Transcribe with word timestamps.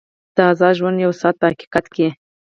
د 0.35 0.37
ازاد 0.51 0.73
ژوند 0.79 0.97
یو 1.05 1.11
ساعت 1.21 1.35
په 1.39 1.45
حقیقت 1.51 1.85
کې. 1.93 2.07